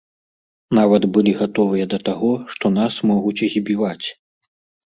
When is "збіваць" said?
3.59-4.07